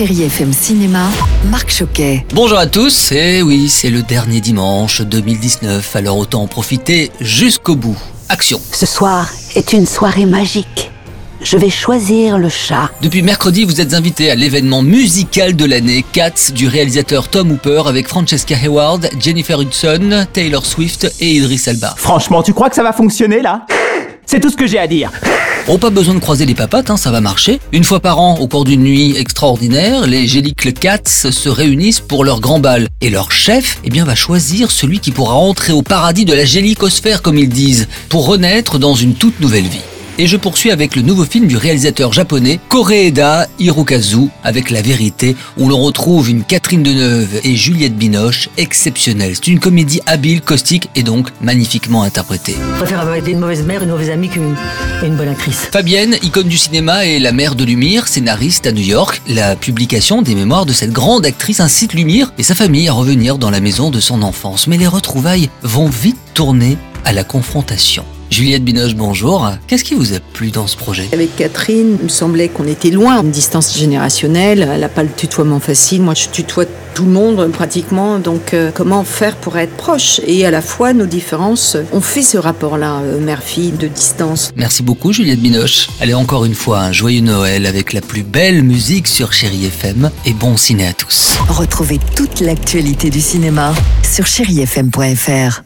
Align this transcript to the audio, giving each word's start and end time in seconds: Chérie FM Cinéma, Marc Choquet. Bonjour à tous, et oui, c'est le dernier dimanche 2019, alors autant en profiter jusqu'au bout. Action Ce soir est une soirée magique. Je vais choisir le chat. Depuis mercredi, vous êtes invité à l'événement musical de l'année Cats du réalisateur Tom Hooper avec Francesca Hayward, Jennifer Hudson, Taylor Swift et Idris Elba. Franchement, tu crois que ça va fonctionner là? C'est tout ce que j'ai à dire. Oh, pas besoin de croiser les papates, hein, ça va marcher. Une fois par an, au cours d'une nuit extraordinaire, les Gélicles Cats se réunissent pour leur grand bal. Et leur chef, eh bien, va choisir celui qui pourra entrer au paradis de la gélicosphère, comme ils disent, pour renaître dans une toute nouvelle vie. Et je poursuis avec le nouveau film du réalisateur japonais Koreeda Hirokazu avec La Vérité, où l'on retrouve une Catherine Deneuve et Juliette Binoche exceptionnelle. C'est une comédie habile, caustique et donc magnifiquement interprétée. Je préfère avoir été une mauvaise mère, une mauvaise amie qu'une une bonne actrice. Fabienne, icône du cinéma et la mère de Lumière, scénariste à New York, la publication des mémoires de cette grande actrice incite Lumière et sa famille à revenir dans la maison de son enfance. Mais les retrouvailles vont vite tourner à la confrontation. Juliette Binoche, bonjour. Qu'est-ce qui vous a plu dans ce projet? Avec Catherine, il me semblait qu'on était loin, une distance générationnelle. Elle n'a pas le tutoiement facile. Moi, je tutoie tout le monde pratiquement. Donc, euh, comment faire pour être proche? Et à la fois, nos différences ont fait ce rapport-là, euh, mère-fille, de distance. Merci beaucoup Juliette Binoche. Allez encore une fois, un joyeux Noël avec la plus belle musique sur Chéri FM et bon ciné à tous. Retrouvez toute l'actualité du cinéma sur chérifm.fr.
Chérie 0.00 0.22
FM 0.22 0.50
Cinéma, 0.50 1.10
Marc 1.50 1.70
Choquet. 1.70 2.24
Bonjour 2.32 2.56
à 2.56 2.66
tous, 2.66 3.12
et 3.12 3.42
oui, 3.42 3.68
c'est 3.68 3.90
le 3.90 4.00
dernier 4.00 4.40
dimanche 4.40 5.02
2019, 5.02 5.94
alors 5.94 6.16
autant 6.16 6.44
en 6.44 6.46
profiter 6.46 7.10
jusqu'au 7.20 7.76
bout. 7.76 7.98
Action 8.30 8.58
Ce 8.72 8.86
soir 8.86 9.28
est 9.54 9.74
une 9.74 9.84
soirée 9.84 10.24
magique. 10.24 10.90
Je 11.42 11.58
vais 11.58 11.68
choisir 11.68 12.38
le 12.38 12.48
chat. 12.48 12.88
Depuis 13.02 13.20
mercredi, 13.20 13.66
vous 13.66 13.82
êtes 13.82 13.92
invité 13.92 14.30
à 14.30 14.36
l'événement 14.36 14.80
musical 14.80 15.54
de 15.54 15.66
l'année 15.66 16.02
Cats 16.14 16.50
du 16.54 16.66
réalisateur 16.66 17.28
Tom 17.28 17.50
Hooper 17.50 17.82
avec 17.84 18.08
Francesca 18.08 18.54
Hayward, 18.54 19.06
Jennifer 19.20 19.60
Hudson, 19.60 20.24
Taylor 20.32 20.64
Swift 20.64 21.14
et 21.20 21.32
Idris 21.32 21.64
Elba. 21.66 21.92
Franchement, 21.98 22.42
tu 22.42 22.54
crois 22.54 22.70
que 22.70 22.76
ça 22.76 22.82
va 22.82 22.94
fonctionner 22.94 23.42
là? 23.42 23.66
C'est 24.24 24.40
tout 24.40 24.48
ce 24.48 24.56
que 24.56 24.66
j'ai 24.66 24.78
à 24.78 24.86
dire. 24.86 25.12
Oh, 25.68 25.78
pas 25.78 25.90
besoin 25.90 26.14
de 26.14 26.20
croiser 26.20 26.46
les 26.46 26.54
papates, 26.54 26.90
hein, 26.90 26.96
ça 26.96 27.10
va 27.10 27.20
marcher. 27.20 27.60
Une 27.72 27.84
fois 27.84 28.00
par 28.00 28.18
an, 28.18 28.38
au 28.38 28.48
cours 28.48 28.64
d'une 28.64 28.82
nuit 28.82 29.16
extraordinaire, 29.16 30.06
les 30.06 30.26
Gélicles 30.26 30.72
Cats 30.72 31.30
se 31.30 31.48
réunissent 31.48 32.00
pour 32.00 32.24
leur 32.24 32.40
grand 32.40 32.58
bal. 32.58 32.88
Et 33.00 33.10
leur 33.10 33.30
chef, 33.30 33.78
eh 33.84 33.90
bien, 33.90 34.04
va 34.04 34.14
choisir 34.14 34.70
celui 34.70 34.98
qui 34.98 35.10
pourra 35.10 35.34
entrer 35.34 35.72
au 35.72 35.82
paradis 35.82 36.24
de 36.24 36.34
la 36.34 36.44
gélicosphère, 36.44 37.22
comme 37.22 37.38
ils 37.38 37.48
disent, 37.48 37.88
pour 38.08 38.26
renaître 38.26 38.78
dans 38.78 38.94
une 38.94 39.14
toute 39.14 39.40
nouvelle 39.40 39.68
vie. 39.68 39.80
Et 40.20 40.26
je 40.26 40.36
poursuis 40.36 40.70
avec 40.70 40.96
le 40.96 41.00
nouveau 41.00 41.24
film 41.24 41.46
du 41.46 41.56
réalisateur 41.56 42.12
japonais 42.12 42.60
Koreeda 42.68 43.46
Hirokazu 43.58 44.28
avec 44.44 44.68
La 44.68 44.82
Vérité, 44.82 45.34
où 45.56 45.66
l'on 45.66 45.78
retrouve 45.78 46.28
une 46.28 46.44
Catherine 46.44 46.82
Deneuve 46.82 47.40
et 47.42 47.56
Juliette 47.56 47.96
Binoche 47.96 48.50
exceptionnelle. 48.58 49.32
C'est 49.34 49.46
une 49.46 49.60
comédie 49.60 50.02
habile, 50.04 50.42
caustique 50.42 50.90
et 50.94 51.02
donc 51.02 51.30
magnifiquement 51.40 52.02
interprétée. 52.02 52.54
Je 52.74 52.76
préfère 52.80 53.00
avoir 53.00 53.16
été 53.16 53.30
une 53.30 53.38
mauvaise 53.38 53.64
mère, 53.64 53.82
une 53.82 53.88
mauvaise 53.88 54.10
amie 54.10 54.28
qu'une 54.28 54.54
une 55.02 55.16
bonne 55.16 55.28
actrice. 55.28 55.70
Fabienne, 55.72 56.14
icône 56.22 56.48
du 56.48 56.58
cinéma 56.58 57.06
et 57.06 57.18
la 57.18 57.32
mère 57.32 57.54
de 57.54 57.64
Lumière, 57.64 58.06
scénariste 58.06 58.66
à 58.66 58.72
New 58.72 58.84
York, 58.84 59.22
la 59.26 59.56
publication 59.56 60.20
des 60.20 60.34
mémoires 60.34 60.66
de 60.66 60.74
cette 60.74 60.92
grande 60.92 61.24
actrice 61.24 61.60
incite 61.60 61.94
Lumière 61.94 62.30
et 62.36 62.42
sa 62.42 62.54
famille 62.54 62.88
à 62.88 62.92
revenir 62.92 63.38
dans 63.38 63.48
la 63.48 63.60
maison 63.60 63.90
de 63.90 64.00
son 64.00 64.20
enfance. 64.20 64.66
Mais 64.66 64.76
les 64.76 64.86
retrouvailles 64.86 65.48
vont 65.62 65.88
vite 65.88 66.18
tourner 66.34 66.76
à 67.06 67.14
la 67.14 67.24
confrontation. 67.24 68.04
Juliette 68.30 68.64
Binoche, 68.64 68.94
bonjour. 68.94 69.50
Qu'est-ce 69.66 69.82
qui 69.82 69.94
vous 69.94 70.14
a 70.14 70.20
plu 70.20 70.52
dans 70.52 70.68
ce 70.68 70.76
projet? 70.76 71.08
Avec 71.12 71.34
Catherine, 71.34 71.96
il 71.98 72.04
me 72.04 72.08
semblait 72.08 72.48
qu'on 72.48 72.66
était 72.66 72.90
loin, 72.90 73.22
une 73.22 73.32
distance 73.32 73.76
générationnelle. 73.76 74.68
Elle 74.72 74.80
n'a 74.80 74.88
pas 74.88 75.02
le 75.02 75.08
tutoiement 75.08 75.58
facile. 75.58 76.02
Moi, 76.02 76.14
je 76.14 76.28
tutoie 76.28 76.64
tout 76.94 77.04
le 77.06 77.10
monde 77.10 77.50
pratiquement. 77.50 78.20
Donc, 78.20 78.54
euh, 78.54 78.70
comment 78.72 79.02
faire 79.02 79.34
pour 79.34 79.58
être 79.58 79.76
proche? 79.76 80.20
Et 80.26 80.46
à 80.46 80.52
la 80.52 80.62
fois, 80.62 80.92
nos 80.92 81.06
différences 81.06 81.76
ont 81.92 82.00
fait 82.00 82.22
ce 82.22 82.38
rapport-là, 82.38 83.00
euh, 83.00 83.20
mère-fille, 83.20 83.72
de 83.72 83.88
distance. 83.88 84.52
Merci 84.54 84.84
beaucoup 84.84 85.12
Juliette 85.12 85.40
Binoche. 85.40 85.88
Allez 86.00 86.14
encore 86.14 86.44
une 86.44 86.54
fois, 86.54 86.80
un 86.80 86.92
joyeux 86.92 87.22
Noël 87.22 87.66
avec 87.66 87.92
la 87.92 88.00
plus 88.00 88.22
belle 88.22 88.62
musique 88.62 89.08
sur 89.08 89.32
Chéri 89.32 89.66
FM 89.66 90.08
et 90.24 90.34
bon 90.34 90.56
ciné 90.56 90.86
à 90.86 90.92
tous. 90.92 91.36
Retrouvez 91.48 91.98
toute 92.14 92.40
l'actualité 92.40 93.10
du 93.10 93.20
cinéma 93.20 93.74
sur 94.04 94.26
chérifm.fr. 94.26 95.62